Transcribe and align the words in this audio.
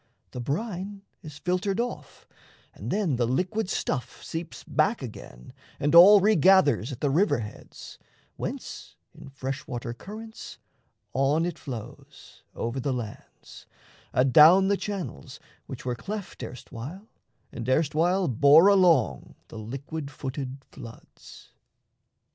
The 0.31 0.41
brine 0.41 1.03
is 1.21 1.37
filtered 1.37 1.79
off, 1.79 2.27
And 2.73 2.89
then 2.89 3.17
the 3.17 3.27
liquid 3.27 3.69
stuff 3.69 4.23
seeps 4.23 4.63
back 4.63 5.03
again 5.03 5.53
And 5.79 5.93
all 5.93 6.19
regathers 6.21 6.91
at 6.91 7.01
the 7.01 7.11
river 7.11 7.37
heads, 7.37 7.99
Whence 8.35 8.95
in 9.13 9.29
fresh 9.29 9.67
water 9.67 9.93
currents 9.93 10.57
on 11.13 11.45
it 11.45 11.59
flows 11.59 12.41
Over 12.55 12.79
the 12.79 12.93
lands, 12.93 13.67
adown 14.11 14.69
the 14.69 14.75
channels 14.75 15.39
which 15.67 15.85
Were 15.85 15.93
cleft 15.93 16.41
erstwhile 16.41 17.07
and 17.51 17.69
erstwhile 17.69 18.27
bore 18.27 18.69
along 18.69 19.35
The 19.49 19.59
liquid 19.59 20.09
footed 20.09 20.57
floods. 20.71 21.51